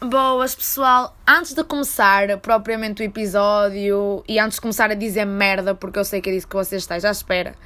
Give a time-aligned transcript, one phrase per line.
[0.00, 1.16] Boas, pessoal.
[1.26, 6.04] Antes de começar propriamente o episódio e antes de começar a dizer merda, porque eu
[6.04, 7.56] sei que é disso que vocês estejam à espera,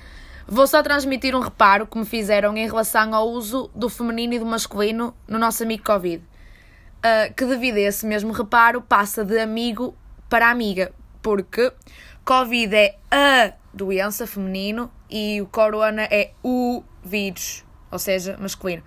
[0.48, 4.38] vou só transmitir um reparo que me fizeram em relação ao uso do feminino e
[4.38, 6.24] do masculino no nosso amigo Covid.
[6.24, 9.94] Uh, que devido a esse mesmo reparo passa de amigo
[10.30, 10.90] para amiga,
[11.20, 11.70] porque
[12.24, 18.82] Covid é a doença feminino e o corona é o vírus, ou seja, masculino.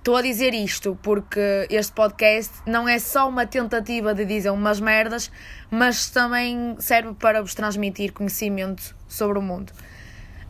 [0.00, 4.80] Estou a dizer isto porque este podcast não é só uma tentativa de dizer umas
[4.80, 5.30] merdas,
[5.70, 9.74] mas também serve para vos transmitir conhecimento sobre o mundo.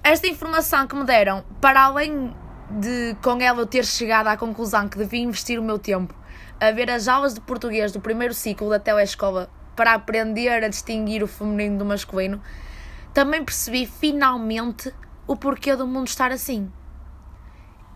[0.04, 2.32] Esta informação que me deram, para além
[2.78, 6.14] de com ela eu ter chegado à conclusão que devia investir o meu tempo
[6.60, 11.24] a ver as aulas de português do primeiro ciclo da telescola para aprender a distinguir
[11.24, 12.40] o feminino do masculino,
[13.12, 14.94] também percebi finalmente
[15.26, 16.70] o porquê do mundo estar assim.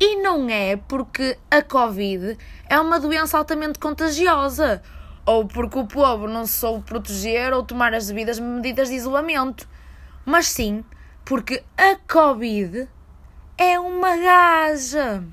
[0.00, 2.36] E não é porque a Covid
[2.68, 4.82] é uma doença altamente contagiosa
[5.24, 9.68] ou porque o povo não se soube proteger ou tomar as devidas medidas de isolamento,
[10.24, 10.84] mas sim
[11.24, 12.88] porque a Covid
[13.56, 15.24] é uma gaja.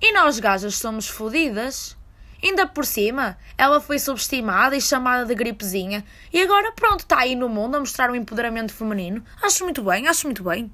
[0.00, 1.96] E nós gajas somos fodidas.
[2.42, 7.36] Ainda por cima, ela foi subestimada e chamada de gripezinha e agora pronto, está aí
[7.36, 9.22] no mundo a mostrar o empoderamento feminino.
[9.42, 10.72] Acho muito bem, acho muito bem.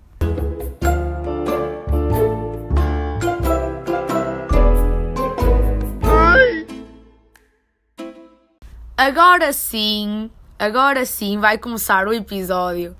[8.97, 12.97] Agora sim, agora sim vai começar o episódio.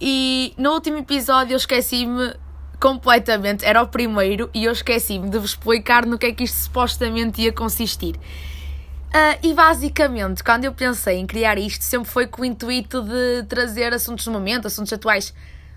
[0.00, 2.32] E no último episódio eu esqueci-me
[2.78, 6.54] completamente, era o primeiro, e eu esqueci-me de vos explicar no que é que isto
[6.54, 8.14] supostamente ia consistir.
[8.14, 13.42] Uh, e basicamente, quando eu pensei em criar isto, sempre foi com o intuito de
[13.48, 15.34] trazer assuntos do momento, assuntos atuais.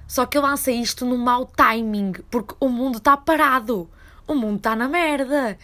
[0.07, 3.89] Só que eu lancei isto no mau timing, porque o mundo está parado.
[4.27, 5.57] O mundo está na merda.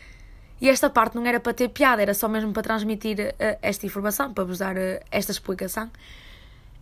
[0.65, 3.85] E esta parte não era para ter piada, era só mesmo para transmitir uh, esta
[3.85, 5.91] informação, para vos dar uh, esta explicação.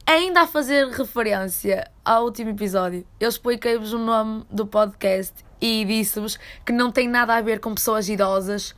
[0.07, 6.39] Ainda a fazer referência ao último episódio, eu expliquei-vos o nome do podcast e disse-vos
[6.65, 8.73] que não tem nada a ver com pessoas idosas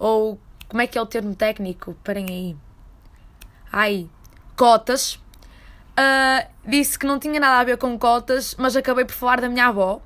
[0.00, 0.36] ou
[0.68, 1.96] como é que é o termo técnico?
[2.02, 2.56] Parem aí.
[3.70, 4.10] Ai,
[4.56, 5.14] cotas.
[5.94, 9.48] Uh, disse que não tinha nada a ver com cotas, mas acabei por falar da
[9.48, 10.02] minha avó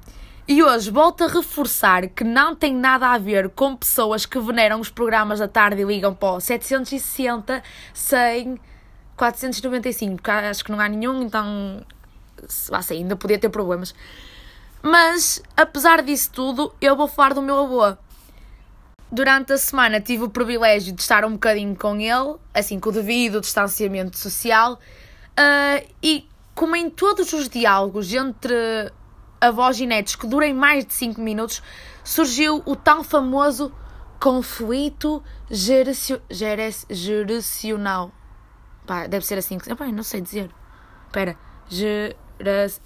[0.48, 4.80] e hoje volto a reforçar que não tem nada a ver com pessoas que veneram
[4.80, 8.58] os programas da tarde e ligam para o 760, 100,
[9.14, 11.84] 495, porque acho que não há nenhum, então
[12.72, 13.94] assim, ainda podia ter problemas.
[14.82, 17.94] Mas, apesar disso tudo, eu vou falar do meu avô.
[19.12, 22.92] Durante a semana tive o privilégio de estar um bocadinho com ele, assim, com o
[22.92, 28.90] devido distanciamento social, uh, e como em todos os diálogos entre
[29.40, 31.62] avós e netos que durem mais de 5 minutos,
[32.04, 33.72] surgiu o tão famoso
[34.18, 36.20] conflito geracio,
[36.90, 38.12] geracional.
[38.86, 39.68] Pá, deve ser assim que.
[39.92, 40.50] não sei dizer.
[41.06, 41.36] Espera.
[41.68, 42.16] Gera,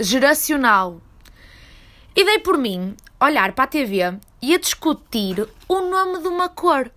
[0.00, 1.00] geracional.
[2.14, 6.48] E dei por mim olhar para a TV e a discutir o nome de uma
[6.48, 6.90] cor.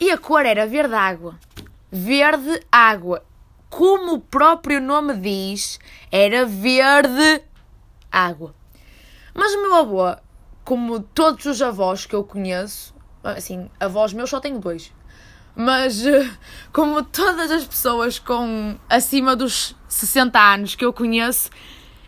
[0.00, 1.38] E a cor era verde água.
[1.92, 3.24] Verde água.
[3.68, 5.78] Como o próprio nome diz,
[6.10, 7.42] era verde
[8.10, 8.54] água.
[9.34, 10.16] Mas o meu avô,
[10.64, 14.92] como todos os avós que eu conheço, assim, avós meus só tenho dois,
[15.54, 16.02] mas
[16.72, 21.50] como todas as pessoas com acima dos 60 anos que eu conheço,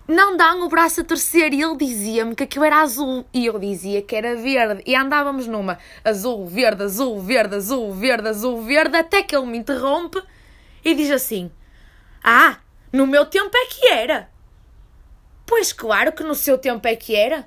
[0.07, 1.53] não dão o braço a torcer.
[1.53, 4.83] E ele dizia-me que aquilo era azul e eu dizia que era verde.
[4.87, 9.59] E andávamos numa azul, verde, azul, verde, azul, verde, azul, verde, até que ele me
[9.59, 10.23] interrompe
[10.85, 11.51] e diz assim:
[12.23, 12.59] Ah,
[12.93, 14.32] no meu tempo é que era.
[15.53, 17.47] Pois claro que no seu tempo é que era.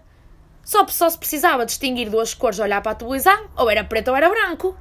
[0.64, 4.16] Só, só se precisava distinguir duas cores olhar para a televisão, ou era preto ou
[4.16, 4.78] era branco.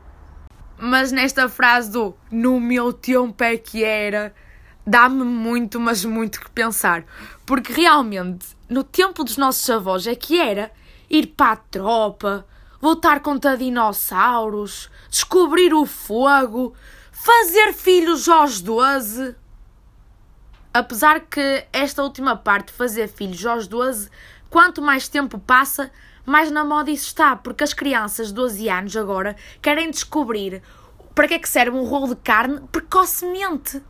[0.76, 4.34] Mas nesta frase do no meu tempo é que era,
[4.86, 7.06] dá-me muito, mas muito que pensar.
[7.46, 10.70] Porque realmente, no tempo dos nossos avós é que era
[11.08, 12.46] ir para a tropa,
[12.78, 16.74] voltar contra dinossauros, descobrir o fogo,
[17.10, 19.34] fazer filhos aos 12.
[20.74, 24.10] Apesar que esta última parte, fazer filhos aos 12,
[24.50, 25.88] quanto mais tempo passa,
[26.26, 30.60] mais na moda isso está, porque as crianças de 12 anos agora querem descobrir
[31.14, 33.80] para que é que serve um rolo de carne precocemente.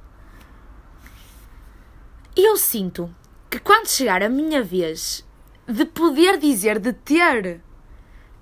[2.36, 3.14] E eu sinto
[3.48, 5.26] que quando chegar a minha vez
[5.66, 7.62] de poder dizer, de ter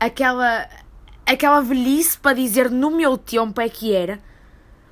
[0.01, 0.69] aquela,
[1.25, 4.19] aquela velhice para dizer no meu tempo é que era,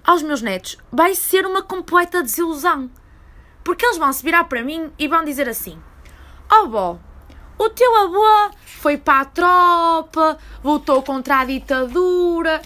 [0.05, 2.88] aos meus netos vai ser uma completa desilusão.
[3.62, 5.81] Porque eles vão se virar para mim e vão dizer assim:
[6.51, 6.99] Oh, bó,
[7.59, 12.62] o teu avô foi para a tropa, voltou contra a ditadura.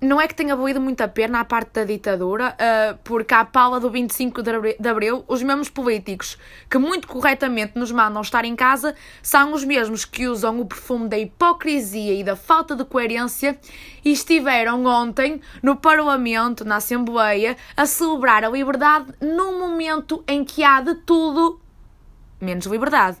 [0.00, 3.44] Não é que tenha valido muito a pena a parte da ditadura, uh, porque à
[3.44, 6.38] pala do 25 de Abril, os mesmos políticos
[6.70, 11.08] que muito corretamente nos mandam estar em casa são os mesmos que usam o perfume
[11.08, 13.58] da hipocrisia e da falta de coerência
[14.04, 20.62] e estiveram ontem no Parlamento, na Assembleia, a celebrar a liberdade num momento em que
[20.62, 21.60] há de tudo
[22.40, 23.16] menos liberdade.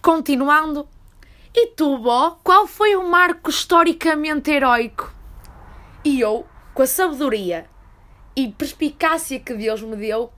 [0.00, 0.88] Continuando,
[1.54, 5.19] e tu, Bó, qual foi o marco historicamente heróico?
[6.02, 7.66] E eu, com a sabedoria
[8.34, 10.32] e perspicácia que Deus me deu,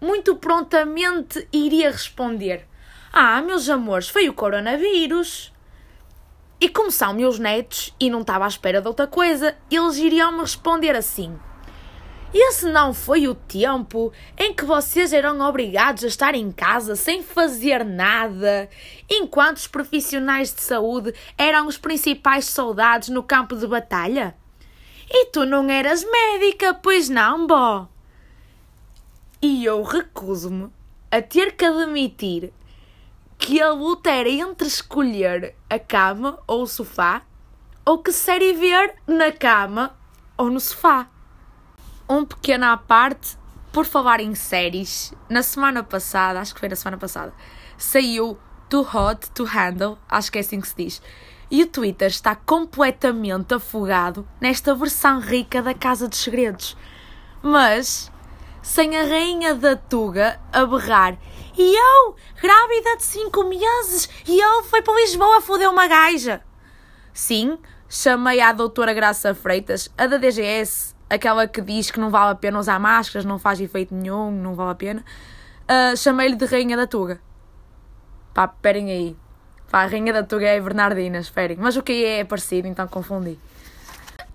[0.00, 2.66] muito prontamente iria responder:
[3.12, 5.52] Ah, meus amores, foi o coronavírus.
[6.60, 10.32] E como são meus netos e não estava à espera de outra coisa, eles iriam
[10.32, 11.38] me responder assim:
[12.34, 17.22] Esse não foi o tempo em que vocês eram obrigados a estar em casa sem
[17.22, 18.68] fazer nada,
[19.08, 24.34] enquanto os profissionais de saúde eram os principais soldados no campo de batalha?
[25.08, 27.88] E tu não eras médica, pois não, Bó?
[29.40, 30.70] E eu recuso-me
[31.10, 32.52] a ter que admitir
[33.38, 37.22] que a luta era entre escolher a cama ou o sofá,
[37.84, 39.96] ou que série ver na cama
[40.36, 41.08] ou no sofá.
[42.08, 43.36] Um pequeno à parte,
[43.72, 47.32] por falar em séries, na semana passada, acho que foi na semana passada,
[47.78, 48.38] saiu
[48.68, 51.02] Too Hot to Handle, acho que é assim que se diz
[51.50, 56.76] e o Twitter está completamente afogado nesta versão rica da Casa dos Segredos.
[57.42, 58.10] Mas
[58.62, 61.16] sem a rainha da Tuga a berrar
[61.58, 66.42] e eu, grávida de 5 meses, e ele foi para Lisboa foder uma gaja.
[67.14, 67.58] Sim,
[67.88, 72.34] chamei a doutora Graça Freitas, a da DGS, aquela que diz que não vale a
[72.34, 75.04] pena usar máscaras, não faz efeito nenhum, não vale a pena.
[75.62, 77.20] Uh, Chamei-lhe de rainha da Tuga.
[78.34, 79.16] Pá, esperem aí.
[79.70, 81.56] Pá, a Rainha da Tuga é Bernardina, esperem.
[81.60, 83.38] Mas o que é, é parecido, então confundi.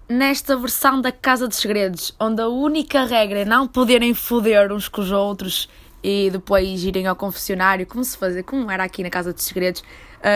[0.08, 4.90] Nesta versão da Casa dos Segredos, onde a única regra é não poderem foder uns
[4.90, 5.70] com os outros
[6.04, 9.84] e depois irem ao confessionário, como se fazia, como era aqui na Casa dos Segredos,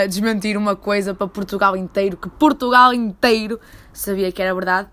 [0.08, 3.60] desmentir uma coisa para Portugal inteiro, que Portugal inteiro
[3.92, 4.88] sabia que era verdade.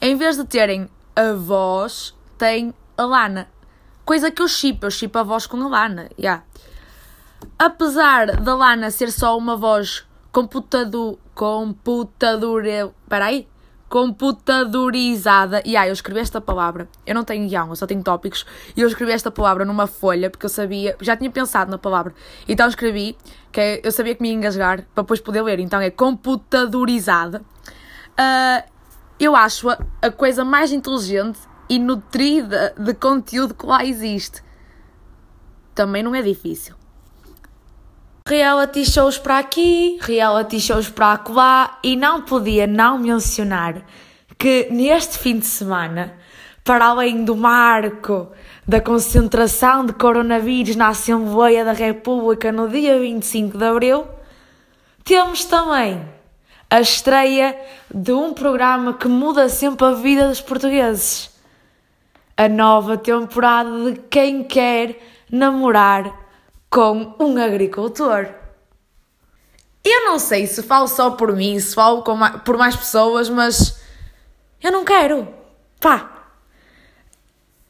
[0.00, 3.48] Em vez de terem a voz, tem a Lana.
[4.04, 6.08] Coisa que eu chipo, eu chipo a voz com a Lana.
[6.18, 6.44] Yeah.
[7.58, 12.64] Apesar da Lana ser só uma voz computador, computador,
[13.08, 13.46] peraí,
[13.88, 18.46] computadorizada, e ah, eu escrevi esta palavra, eu não tenho guião, eu só tenho tópicos,
[18.74, 22.14] e eu escrevi esta palavra numa folha, porque eu sabia, já tinha pensado na palavra,
[22.48, 23.16] então escrevi,
[23.52, 27.42] que eu sabia que me ia engasgar, para depois poder ler, então é computadorizada.
[28.12, 28.66] Uh,
[29.20, 34.42] eu acho a, a coisa mais inteligente e nutrida de conteúdo que lá existe.
[35.74, 36.74] Também não é difícil.
[38.24, 43.82] Reality shows para aqui, reality shows para acolá e não podia não mencionar
[44.38, 46.14] que neste fim de semana,
[46.62, 48.28] para além do marco
[48.66, 54.06] da concentração de coronavírus na Assembleia da República no dia 25 de Abril,
[55.02, 56.00] temos também
[56.70, 57.58] a estreia
[57.92, 61.28] de um programa que muda sempre a vida dos portugueses.
[62.36, 64.96] A nova temporada de Quem Quer
[65.28, 66.21] Namorar
[66.72, 68.30] com um agricultor.
[69.84, 72.02] Eu não sei se falo só por mim, se falo
[72.44, 73.78] por mais pessoas, mas
[74.62, 75.28] eu não quero.
[75.78, 76.30] Pá,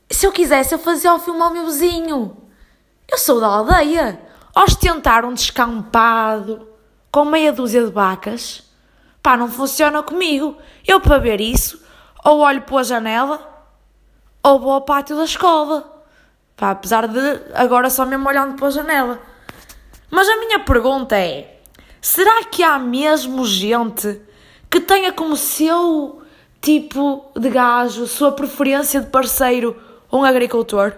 [0.08, 2.36] se eu quisesse, eu fazia o filme ao meu vizinho.
[3.10, 4.20] Eu sou da aldeia.
[4.54, 6.68] Ostentar um descampado
[7.10, 8.62] com meia dúzia de vacas,
[9.22, 10.56] pá, não funciona comigo.
[10.86, 11.82] Eu, para ver isso,
[12.24, 13.66] ou olho pela janela,
[14.42, 15.91] ou vou ao pátio da escola.
[16.62, 17.18] Pá, apesar de
[17.54, 19.18] agora só mesmo olhando pela janela.
[20.08, 21.56] Mas a minha pergunta é:
[22.00, 24.20] será que há mesmo gente
[24.70, 26.22] que tenha como seu
[26.60, 29.76] tipo de gajo, sua preferência de parceiro,
[30.12, 30.92] um agricultor?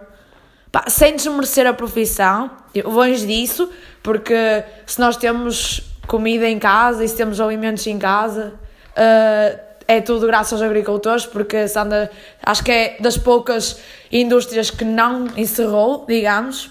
[0.70, 2.50] Pá, sem desmerecer a profissão,
[2.84, 3.70] longe disso,
[4.02, 8.52] porque se nós temos comida em casa e se temos alimentos em casa,
[8.90, 12.10] uh, é tudo graças aos agricultores, porque Sandra,
[12.42, 16.70] acho que é das poucas indústrias que não encerrou, digamos.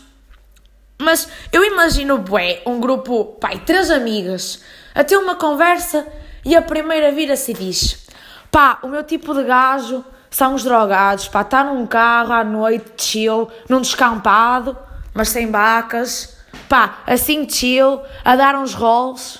[1.00, 4.62] Mas eu imagino, bué, um grupo, pai, três amigas,
[4.96, 6.08] a ter uma conversa
[6.46, 8.08] e a primeira vira-se e diz:
[8.51, 12.93] pá, o meu tipo de gajo são os drogados, pá, está num carro à noite,
[12.98, 14.77] chill, num descampado,
[15.13, 19.39] mas sem vacas, pá, assim chill, a dar uns rolls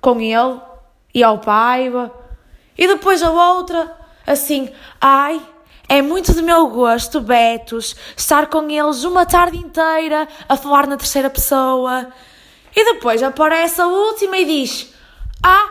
[0.00, 0.60] com ele
[1.14, 2.19] e ao paiva
[2.80, 3.94] e depois a outra,
[4.26, 5.38] assim, ai,
[5.86, 10.96] é muito do meu gosto, Betos, estar com eles uma tarde inteira a falar na
[10.96, 12.08] terceira pessoa.
[12.74, 14.94] E depois aparece a última e diz:
[15.42, 15.68] Ah,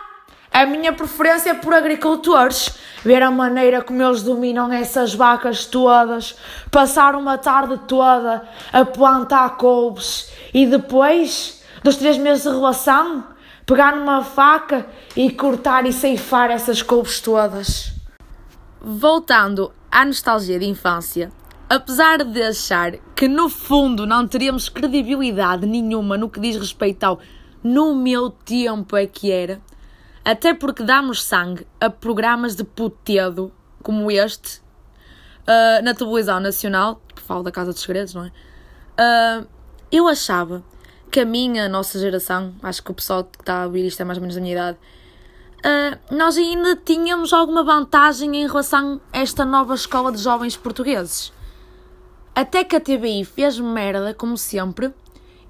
[0.51, 2.77] A minha preferência é por agricultores.
[3.03, 6.35] Ver a maneira como eles dominam essas vacas todas,
[6.69, 13.23] passar uma tarde toda a plantar couves e depois, dos três meses de relação,
[13.69, 17.93] pegar numa faca e cortar e ceifar essas couves todas.
[18.81, 21.31] Voltando à nostalgia de infância,
[21.69, 27.19] apesar de achar que no fundo não teríamos credibilidade nenhuma no que diz respeito ao
[27.63, 29.61] no meu tempo é que era,
[30.25, 34.61] até porque damos sangue a programas de putedo como este
[35.41, 38.31] uh, na televisão nacional, que falo da Casa dos Segredos, não é?
[38.97, 39.47] Uh,
[39.91, 40.63] eu achava
[41.09, 44.01] que a minha, a nossa geração, acho que o pessoal que está a ouvir isto
[44.01, 44.77] é mais ou menos da minha idade,
[45.59, 51.33] uh, nós ainda tínhamos alguma vantagem em relação a esta nova escola de jovens portugueses.
[52.35, 54.93] Até que a TBI fez merda, como sempre,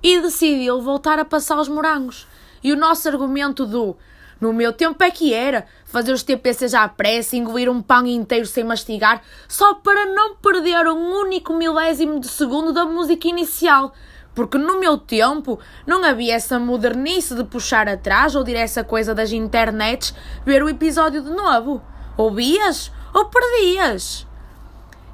[0.01, 2.27] e decidiu voltar a passar os morangos.
[2.63, 3.95] E o nosso argumento do
[4.39, 8.45] no meu tempo é que era fazer os TPCs à pressa, engolir um pão inteiro
[8.45, 13.93] sem mastigar, só para não perder um único milésimo de segundo da música inicial.
[14.33, 19.13] Porque no meu tempo não havia essa modernice de puxar atrás ou dir essa coisa
[19.13, 20.13] das internets,
[20.45, 21.81] ver o episódio de novo.
[22.15, 24.27] Ouvias ou perdias.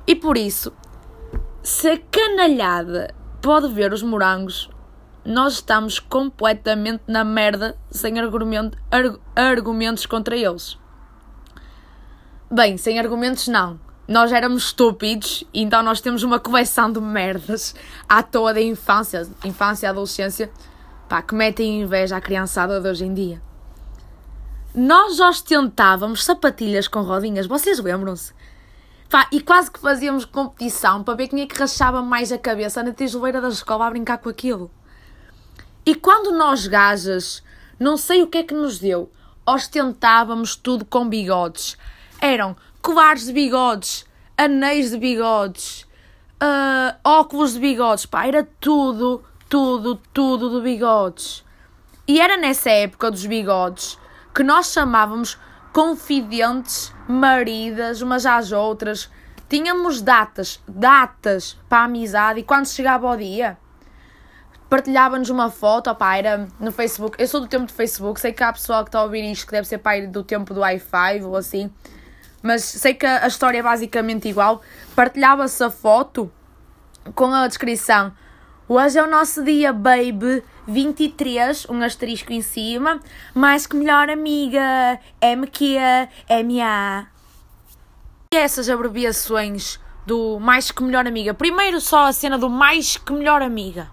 [0.05, 0.74] E por isso,
[1.63, 4.69] se a canalhada pode ver os morangos
[5.25, 10.77] nós estamos completamente na merda sem argumento, arg argumentos contra eles.
[12.50, 13.79] Bem, sem argumentos não.
[14.07, 17.74] Nós éramos estúpidos, então nós temos uma coleção de merdas
[18.07, 20.51] à toa da infância, infância e adolescência,
[21.09, 23.41] pá, que metem inveja à criançada de hoje em dia.
[24.75, 28.31] Nós ostentávamos sapatilhas com rodinhas, vocês lembram-se?
[29.09, 32.83] Pá, e quase que fazíamos competição para ver quem é que rachava mais a cabeça
[32.83, 34.69] na tijoleira da escola a brincar com aquilo.
[35.83, 37.43] E quando nós gajas,
[37.79, 39.12] não sei o que é que nos deu,
[39.47, 41.75] ostentávamos tudo com bigodes.
[42.19, 44.05] Eram colares de bigodes,
[44.37, 45.87] anéis de bigodes,
[46.35, 51.43] uh, óculos de bigodes, pá, era tudo, tudo, tudo de bigodes.
[52.07, 53.97] E era nessa época dos bigodes
[54.35, 55.35] que nós chamávamos
[55.73, 59.09] confidentes, maridas, umas às outras.
[59.49, 63.57] Tínhamos datas, datas para a amizade e quando chegava o dia,
[64.69, 67.19] partilhava-nos uma foto, opá, era no Facebook.
[67.19, 69.47] Eu sou do tempo do Facebook, sei que há pessoal que está a ouvir isto
[69.47, 71.71] que deve ser pai do tempo do i5 ou assim,
[72.45, 74.61] mas sei que a história é basicamente igual.
[74.95, 76.31] Partilhava-se a foto
[77.15, 78.13] com a descrição.
[78.69, 80.43] Hoje é o nosso dia, baby.
[80.67, 82.99] 23, um asterisco em cima.
[83.33, 84.99] Mais que melhor amiga.
[85.19, 85.79] MQ,
[86.45, 87.07] MA.
[88.31, 91.33] E essas abreviações do mais que melhor amiga?
[91.33, 93.89] Primeiro só a cena do mais que melhor amiga.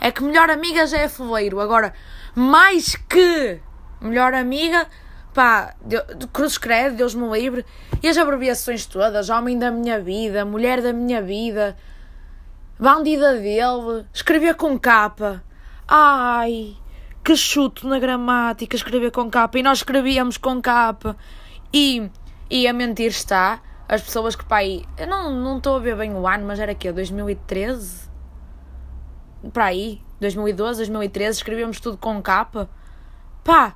[0.00, 1.60] É que melhor amiga já é foleiro.
[1.60, 1.92] Agora,
[2.34, 3.60] mais que
[4.00, 4.88] melhor amiga,
[5.34, 5.74] pá,
[6.32, 7.64] cruz credo, Deus me livre.
[8.02, 11.76] E as abreviações todas: homem da minha vida, mulher da minha vida,
[12.78, 15.42] bandida dele, escrever com capa.
[15.86, 16.76] Ai,
[17.22, 19.58] que chuto na gramática, escrever com capa.
[19.58, 21.16] E nós escrevíamos com capa.
[21.72, 22.10] E,
[22.48, 23.60] e a mentir está.
[23.86, 26.74] As pessoas que, pá, aí, eu não estou a ver bem o ano, mas era
[26.74, 28.04] que 2013?
[29.52, 32.68] para aí, 2012, 2013, escrevíamos tudo com capa.
[33.42, 33.74] Pá,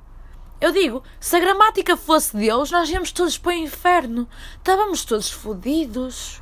[0.61, 4.27] eu digo, se a gramática fosse Deus, nós íamos todos para o inferno.
[4.57, 6.41] Estávamos todos fodidos.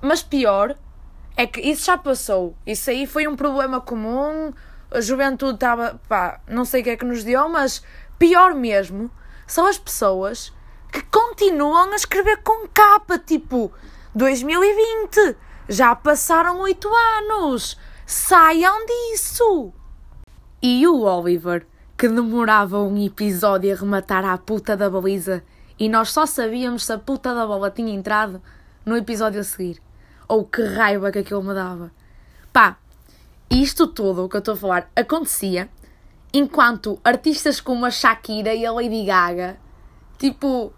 [0.00, 0.76] Mas pior
[1.36, 2.56] é que isso já passou.
[2.64, 4.52] Isso aí foi um problema comum.
[4.90, 7.82] A juventude estava, pá, não sei o que é que nos deu, mas
[8.18, 9.10] pior mesmo
[9.46, 10.52] são as pessoas
[10.92, 13.72] que continuam a escrever com capa, tipo
[14.14, 15.36] 2020.
[15.68, 17.78] Já passaram oito anos.
[18.06, 19.72] Saiam disso!
[20.60, 25.42] E o Oliver, que demorava um episódio a rematar à puta da baliza
[25.78, 28.42] e nós só sabíamos se a puta da bola tinha entrado
[28.84, 29.80] no episódio a seguir.
[30.28, 31.90] Ou que raiva que aquilo me dava.
[32.52, 32.76] Pá,
[33.50, 35.68] isto tudo o que eu estou a falar acontecia
[36.32, 39.58] enquanto artistas como a Shakira e a Lady Gaga,
[40.18, 40.72] tipo,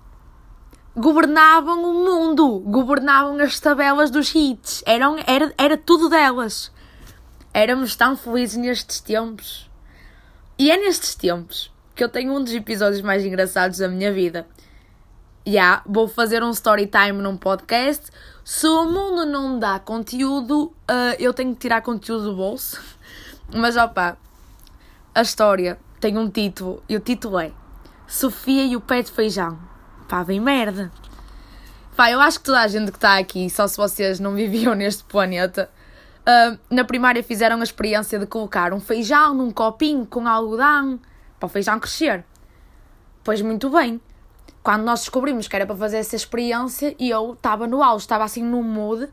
[0.97, 6.73] governavam o mundo, governavam as tabelas dos hits, eram, era, era tudo delas.
[7.53, 9.71] Éramos tão felizes nestes tempos.
[10.57, 14.47] E é nestes tempos que eu tenho um dos episódios mais engraçados da minha vida.
[15.45, 18.07] Já, yeah, vou fazer um story time num podcast.
[18.45, 22.81] Se o mundo não dá conteúdo, uh, eu tenho que tirar conteúdo do bolso.
[23.53, 24.17] Mas opa,
[25.13, 27.51] a história tem um título e o título é
[28.07, 29.59] Sofia e o pé de feijão.
[30.09, 30.93] Pá, bem merda.
[31.97, 34.75] Pá, eu acho que toda a gente que está aqui, só se vocês não viviam
[34.75, 35.69] neste planeta,
[36.27, 40.99] Uh, na primária fizeram a experiência de colocar um feijão num copinho com algodão
[41.39, 42.25] para o feijão crescer.
[43.23, 44.01] Pois muito bem.
[44.63, 48.43] Quando nós descobrimos que era para fazer essa experiência, eu estava no auge, estava assim
[48.43, 49.07] no mood,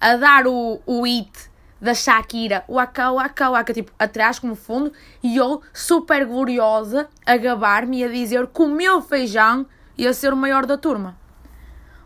[0.00, 4.38] a dar o, o hit da Shakira, o Aka, o Aka, o Aka, tipo, atrás
[4.38, 4.90] como fundo,
[5.22, 9.66] e eu, super gloriosa, a gabar-me e a dizer que o meu feijão
[9.98, 11.18] ia ser o maior da turma.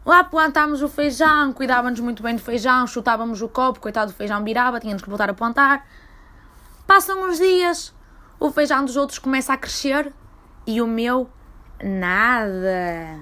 [0.09, 4.43] Lá plantámos o feijão, cuidávamos muito bem do feijão, chutávamos o copo, coitado do feijão
[4.43, 5.87] virava, tínhamos que voltar a plantar.
[6.87, 7.95] Passam uns dias,
[8.41, 10.11] o feijão dos outros começa a crescer
[10.67, 11.29] e o meu
[11.85, 13.19] nada.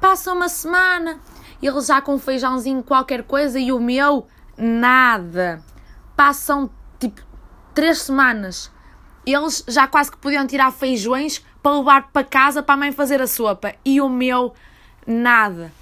[0.00, 1.20] Passa uma semana,
[1.62, 5.62] ele já com um feijãozinho qualquer coisa e o meu nada.
[6.16, 7.20] Passam tipo
[7.74, 8.72] três semanas.
[9.26, 13.20] Eles já quase que podiam tirar feijões para levar para casa para a mãe fazer
[13.20, 13.74] a sopa.
[13.84, 14.54] E o meu
[15.08, 15.72] nada.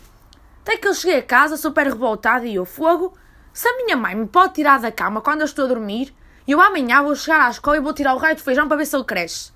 [0.62, 3.16] Até que eu cheguei a casa super revoltada e eu, fogo,
[3.52, 6.14] se a minha mãe me pode tirar da cama quando eu estou a dormir,
[6.47, 8.87] eu amanhã vou chegar à escola e vou tirar o raio de feijão para ver
[8.87, 9.52] se ele cresce.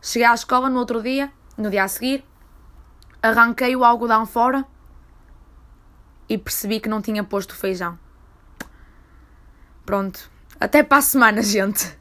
[0.00, 2.24] Cheguei à escola no outro dia, no dia a seguir,
[3.22, 4.64] arranquei o algodão fora
[6.28, 7.98] e percebi que não tinha posto o feijão.
[9.84, 10.30] Pronto.
[10.60, 11.97] Até para a semana, gente.